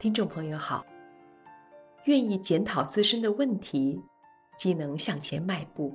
[0.00, 0.82] 听众朋友好，
[2.04, 4.00] 愿意检讨自身的问题，
[4.56, 5.94] 即能向前迈步；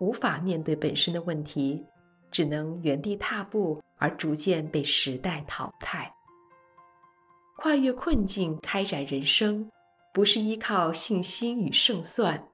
[0.00, 1.86] 无法面对本身的问题，
[2.32, 6.12] 只能原地踏步，而逐渐被时代淘汰。
[7.58, 9.70] 跨越困境，开展人生，
[10.12, 12.48] 不是依靠信心与胜算，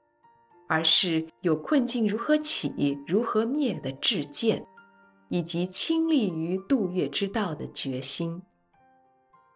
[0.69, 4.63] 而是有困境如何起、如何灭的智见，
[5.31, 8.43] 以及倾力于度越之道的决心。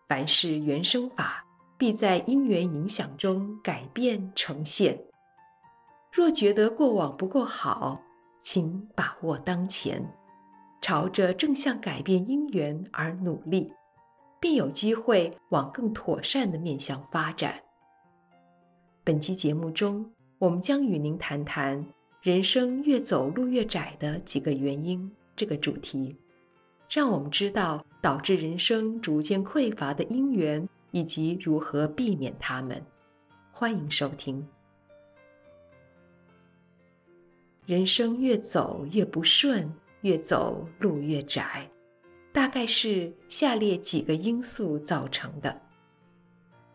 [0.08, 1.44] 凡是缘生法，
[1.76, 4.98] 必在因缘影响中改变呈现。
[6.10, 8.00] 若觉得过往不够好，
[8.40, 10.02] 请把握当前，
[10.80, 13.70] 朝着正向改变因缘而努力，
[14.40, 17.60] 便有机会往更妥善的面向发展。
[19.04, 21.84] 本期节目中，我们将与您谈谈
[22.22, 26.16] “人生越走路越窄”的几个原因这个主题。
[26.88, 32.80] 让我们知道导致人生逐渐匮乏的因缘，以及如何避免它们。
[33.50, 34.46] 欢迎收听。
[37.66, 41.68] 人生越走越不顺，越走路越窄，
[42.32, 45.60] 大概是下列几个因素造成的。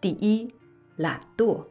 [0.02, 0.53] 第一，
[0.97, 1.65] 懒惰。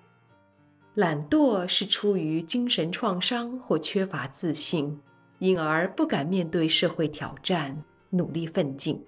[0.95, 5.01] 懒惰是出于精神创伤或缺乏自信，
[5.39, 7.85] 因而不敢面对社会挑战。
[8.15, 9.03] 努力奋进，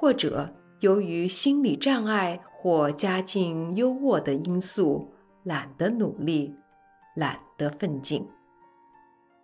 [0.00, 0.48] 或者
[0.78, 6.54] 由于心理障碍或家境优渥的因素，懒得努力，
[7.14, 8.26] 懒得奋进。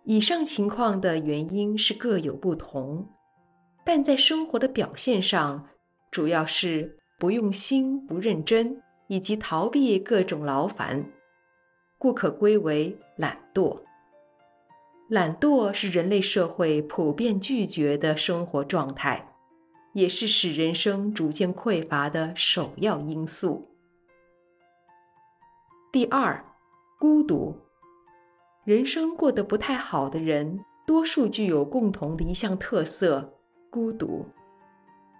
[0.03, 3.07] 以上情况的原因是各有不同，
[3.85, 5.67] 但在生活的表现上，
[6.09, 11.05] 主要是不用心、不认真，以及逃避各种劳烦，
[11.99, 13.81] 故可归为懒惰。
[15.07, 19.26] 懒惰是人类社会普遍拒绝的生活状态，
[19.97, 23.67] 也是使人生逐渐匮乏的首要因素。
[25.91, 26.45] 第二，
[26.99, 27.57] 孤独。
[28.63, 33.39] 人生过得不太好的人，多数具有共同的一项特色——
[33.71, 34.23] 孤独，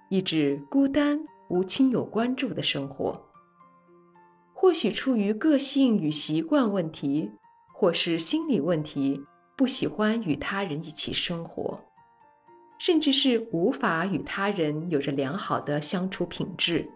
[0.10, 3.20] 意指孤单无亲友关注的生活。
[4.54, 7.32] 或许出于个性与习惯问题，
[7.74, 9.26] 或是心理问题。
[9.56, 11.80] 不喜欢与他人一起生活，
[12.80, 16.88] 甚至是无法与他人有着良好的相处品质，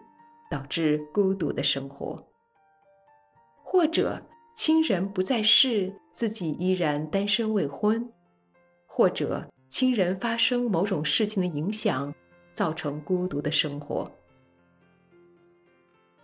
[0.50, 2.22] 导致孤独的生活。
[3.62, 4.22] 或者
[4.54, 8.08] 亲人不在世，自己依然单身未婚；
[8.86, 12.14] 或者亲人发生某种事情的影响，
[12.52, 14.10] 造成孤独的生活。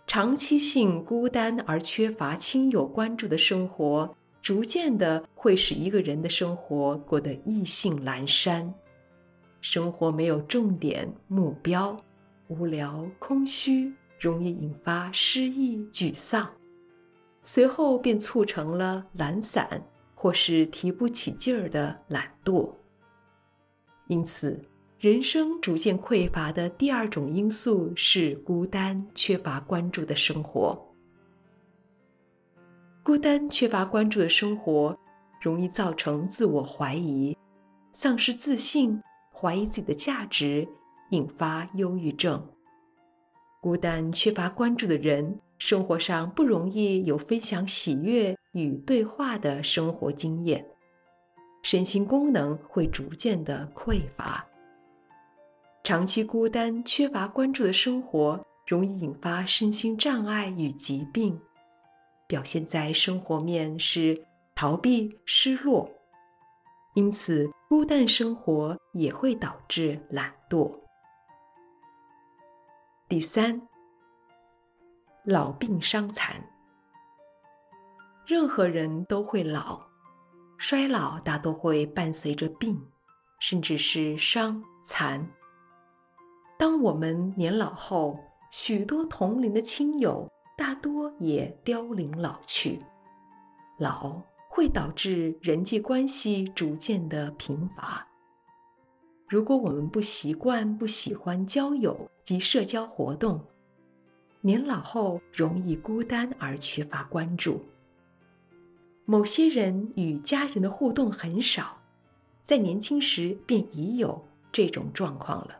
[0.05, 4.15] 长期性孤单而缺乏亲友关注的生活。
[4.41, 8.73] 逐渐的会使一个人的生活过得意兴阑珊，
[9.61, 11.95] 生活没有重点目标，
[12.47, 16.49] 无聊空虚，容易引发失意沮丧，
[17.43, 19.81] 随后便促成了懒散
[20.15, 22.69] 或是提不起劲儿的懒惰。
[24.07, 24.59] 因此，
[24.99, 30.85] 人生逐渐匮乏的第二种因素是孤单、缺乏关注的生活。
[33.03, 34.97] 孤单、缺乏关注的生活，
[35.41, 37.35] 容易造成自我怀疑、
[37.93, 39.01] 丧失自信、
[39.39, 40.67] 怀疑自己的价值，
[41.11, 42.45] 引发忧郁症。
[43.61, 50.65] 孤单、缺乏关注的人，生活上不容易有分享喜悦与对话的生活经验，
[51.63, 54.45] 身心功能会逐渐的匮乏。
[55.83, 61.39] 长期孤单、缺乏关注的生活，容易引发身心障碍与疾病。
[62.27, 64.21] 表现在生活面是
[64.53, 65.89] 逃避、失落，
[66.93, 70.75] 因此孤单生活也会导致懒惰。
[73.07, 73.61] 第三，
[75.23, 76.43] 老病伤残。
[78.25, 79.79] 任何人都会老，
[80.57, 82.75] 衰老大多会伴随着病，
[83.39, 85.23] 甚至是伤残。
[86.57, 88.17] 当我们年老后，
[88.49, 90.27] 许多同龄的亲友。
[90.57, 92.83] 大多也凋零老去，
[93.77, 94.21] 老
[94.59, 98.05] 会导致人际关系逐渐的贫乏。
[99.25, 103.41] 如果我们不习惯、不喜欢交友及社交活动，
[104.41, 107.63] 年老后容易孤单而缺乏关注。
[109.05, 111.77] 某些人与家人的互动很少，
[112.43, 114.21] 在年轻时便已有
[114.51, 115.55] 这种状况了。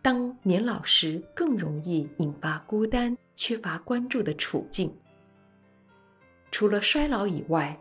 [0.00, 4.94] 当年老时，更容易引发孤单、缺乏关注的处境。
[6.52, 7.76] 除了衰老以外，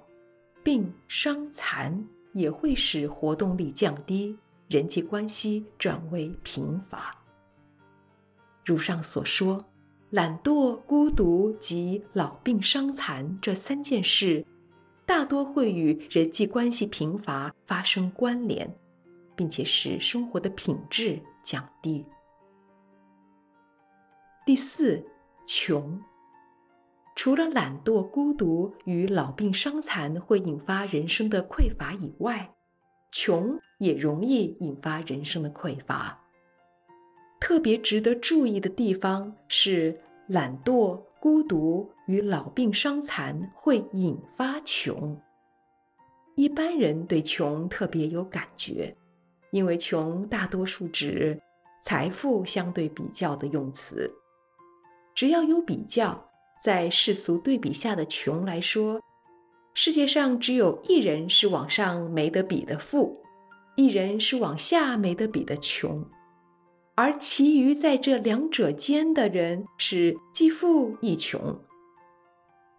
[0.64, 4.38] 病伤残也会使活动力降低，
[4.70, 7.16] 人际关系转为贫乏。
[8.66, 9.64] 如上所说，
[10.12, 14.46] 懒惰、孤独及老病伤残这三件事，
[15.06, 18.74] 大多会与人际关系贫乏发生关联，
[19.36, 22.06] 并且使生活的品质降低。
[24.46, 25.06] 第四，
[25.46, 26.02] 穷。
[27.24, 32.54] 除了懒惰、孤独与老病伤残会引发人生的匮乏以外，
[33.14, 36.20] 穷也容易引发人生的匮乏。
[37.40, 39.98] 特别值得注意的地方是，
[40.28, 45.18] 懒惰、孤独与老病伤残会引发穷。
[46.36, 48.94] 一般人对穷特别有感觉，
[49.52, 51.42] 因为穷大多数指
[51.82, 54.14] 财富相对比较的用词。
[55.16, 56.22] 只要有比较，
[56.64, 59.02] 在世俗对比下的穷来说，
[59.74, 63.22] 世界上只有一人是往上没得比的富，
[63.76, 66.08] 一人是往下没得比的穷。
[66.96, 71.60] 而其余在这两者间的人是既富亦穷。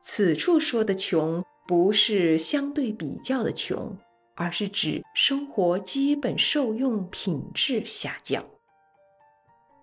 [0.00, 3.98] 此处说的穷，不是相对比较的穷，
[4.34, 8.46] 而是指生活基本受用品质下降。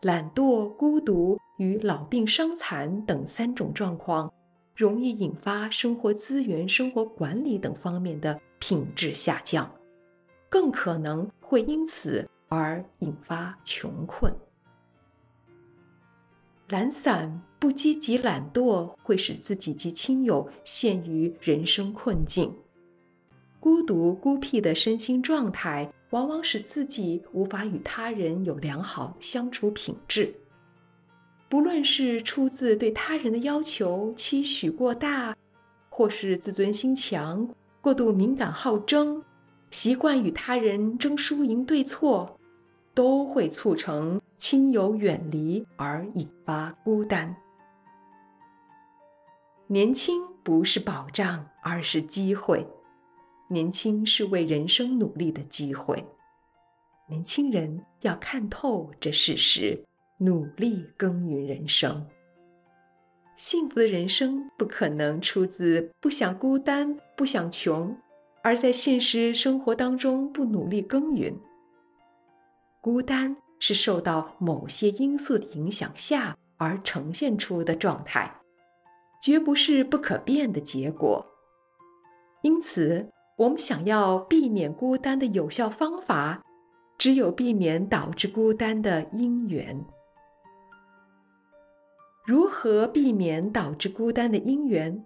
[0.01, 4.33] 懒惰、孤独与老病伤残等三种状况，
[4.75, 9.69] 容易引发生活资源、生活管理等方面的品质下降，
[10.50, 12.27] 更可能会因此。
[12.53, 14.36] 而引发穷困。
[16.68, 22.53] 懒散、不积极、懒惰会使自己及亲友陷于人生困境。
[23.62, 30.34] 孤独、孤僻的身心状态，往往使自己无法与他人有良好相处品质。
[31.50, 35.36] 不论是出自对他人的要求、期许过大，
[35.90, 37.50] 或是自尊心强、
[37.81, 39.22] 过度敏感好争，
[39.72, 42.38] 习惯与他人争输赢对错。
[42.94, 47.34] 都会促成亲友远离而引发孤单。
[49.68, 52.68] 年轻不是保障，而是机会。
[53.51, 56.01] 年轻是为人生努力的机会。
[57.09, 59.83] 年轻人要看透这事实，
[60.18, 62.07] 努力耕耘人生。
[63.36, 67.94] 幸福的人生不可能出自不想孤单、不想穷，
[68.42, 71.38] 而在现实生活当中不努力耕耘。
[72.80, 78.33] 孤单是受到某些因素的影响下而呈现出的状态，
[79.21, 81.25] 绝不是不可变的结果。
[82.44, 83.12] 因此，
[83.42, 86.44] 我们想要避免孤单的有效方法，
[87.00, 89.84] 只有避免导致孤单的因缘。
[92.24, 95.04] 如何避免导致孤单的因缘？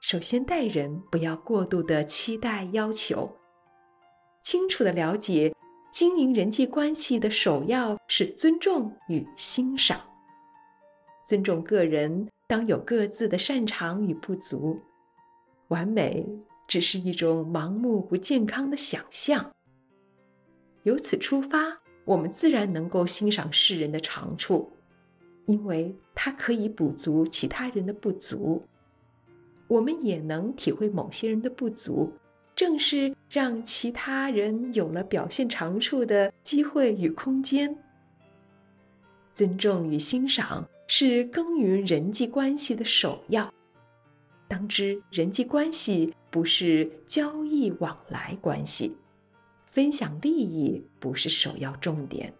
[0.00, 3.30] 首先，待人不要过度的期待要求，
[4.42, 5.54] 清楚的了解。
[5.92, 10.00] 经营人际关系的首要是尊重与欣赏。
[11.24, 14.76] 尊重个人，当有各自的擅长与不足。
[15.68, 16.26] 完美
[16.68, 19.50] 只是一种盲目不健康的想象。
[20.84, 24.70] 由此出发，我们自然能够欣赏世人的长处，
[25.46, 28.62] 因为它可以补足其他人的不足。
[29.66, 32.12] 我们也能体会某些人的不足。
[32.54, 37.72] 正是让其他人有了表现长处的机会与空间。
[39.32, 43.48] 尊重与欣赏是耕耘人际关系的首要。
[44.48, 48.96] 当知人际关系不是交易往来关系，
[49.66, 52.32] 分享利益不是首要重点。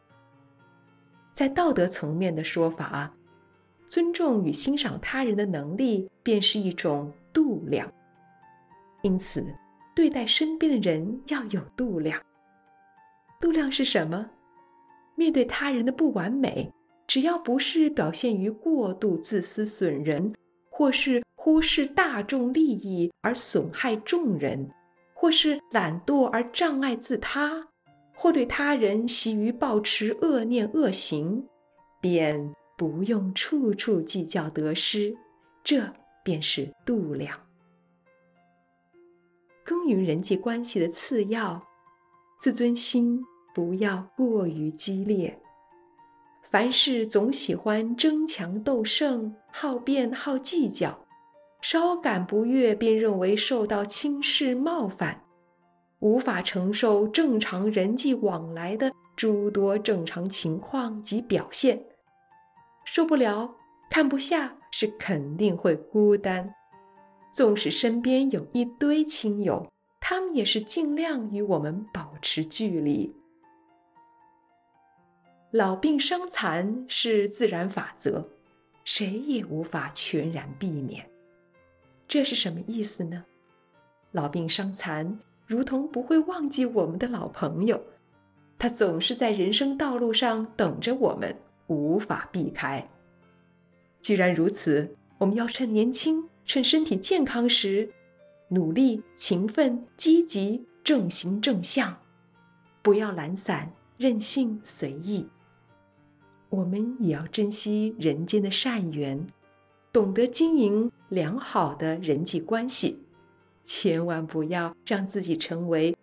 [1.33, 3.13] 在道德层面的说法，
[3.89, 7.93] 尊重与欣赏他人的能力便是一种度量。
[9.03, 9.47] 因此，
[9.95, 12.21] 对待身边的人要有度量。
[13.41, 14.29] 度量是什么？
[15.15, 16.73] 面对他人的不完美，
[17.07, 20.35] 只要不是表现于过度自私损人，
[20.71, 24.69] 或是忽视大众利益而损害众人，
[25.15, 27.69] 或是懒惰而障碍自他，
[28.13, 31.47] 或对他人习于抱持恶念恶行，
[32.01, 35.17] 便不用处处计较得失。
[35.63, 35.89] 这
[36.25, 37.39] 便是度量。
[39.65, 41.65] 耕耘人际关系的次要，
[42.41, 43.23] 自尊心
[43.55, 45.41] 不要过于激烈。
[46.43, 50.99] 凡事总喜欢争强斗胜，好辩好计较，
[51.61, 55.23] 稍感不悦便认为受到轻视冒犯，
[55.99, 61.85] 无法承受正常人际往来的诸多正常情况及表现，
[62.85, 63.55] 受不了，
[63.91, 66.55] 看不下，是肯定会孤单。
[67.33, 69.67] 纵使身边有一堆亲友，
[70.01, 73.15] 他们也是尽量与我们保持距离。
[75.51, 78.29] 老病伤残是自然法则，
[78.85, 81.05] 谁也无法全然避免。
[82.09, 83.23] 这是什么意思呢？
[84.13, 87.81] 老病伤残如同不会忘记我们的老朋友，
[88.59, 91.37] 他总是在人生道路上等着我们，
[91.67, 92.89] 无法避开。
[94.01, 97.91] 既然如此，我们要趁年轻、趁身体健康时，
[98.49, 101.95] 努力、勤奋、积极、正行正向，
[102.81, 105.29] 不要懒散、任性、随意。
[106.49, 109.27] 我们也要珍惜人间的善缘，
[109.93, 113.03] 懂得经营良好的人际关系，
[113.65, 115.97] 千万不要让自己成为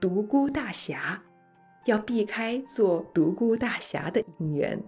[0.00, 1.20] 独孤大侠，
[1.86, 4.80] 要避开做独孤大侠的因缘。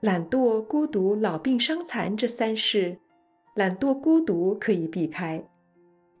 [0.00, 2.98] 懒惰、孤独、老病伤残这三事，
[3.54, 5.44] 懒惰、孤独可以避开，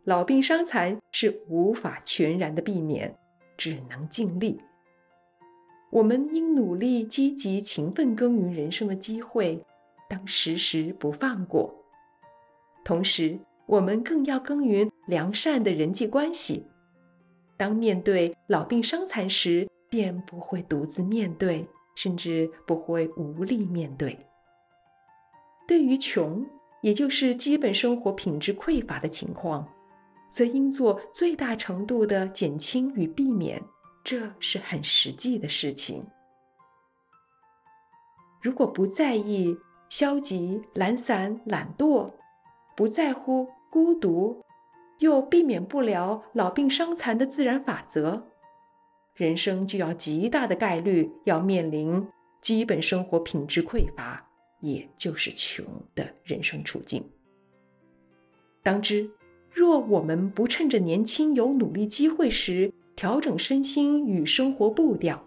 [0.04, 3.16] 老病伤残是无法全然的避免，
[3.56, 4.60] 只能尽力。
[5.90, 9.64] 我们应努力、积极、勤奋耕耘人生的机会，
[10.12, 11.74] 当时时不放过。
[12.84, 16.66] 同时，我们更要耕耘良善的人际关系。
[17.56, 24.18] 当面对老病伤残时，便不会独自面对，甚至不会无力面对。
[25.66, 26.44] 对于穷，
[26.82, 29.66] 也就是基本生活品质匮乏的情况，
[30.28, 33.62] 则应做最大程度的减轻与避免。
[34.04, 36.04] 这是很实际的事情。
[38.42, 39.56] 如果不在意
[39.92, 42.10] 消极、懒散、懒惰，
[42.74, 44.42] 不在乎孤独，
[45.00, 48.22] 又避免不了老病伤残的自然法则，
[49.14, 52.08] 人生就要极大的概率要面临
[52.40, 54.26] 基本生活品质匮乏，
[54.60, 55.62] 也就是穷
[55.94, 57.04] 的人生处境。
[58.62, 59.10] 当知，
[59.52, 65.22] 若我们不趁着年轻有努力机会时，调整身心与生活步调，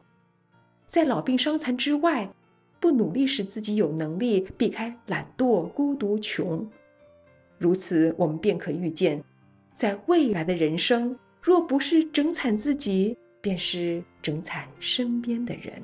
[0.87, 2.27] 在老病伤残之外，
[2.79, 6.67] 不努力使自己有能力避开懒惰、孤独、穷。
[7.57, 9.23] 如此，我们便可预见，
[9.73, 15.81] 在未来的人生，若不是整惨自己，便是整惨身边的人。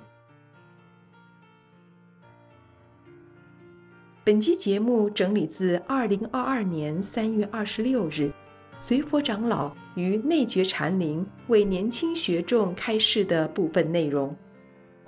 [4.23, 8.31] 本期节目整理自二零二二年三月二十六日。
[8.77, 14.35] 随佛长老于内觉禅林为年轻学众开示的部分内容，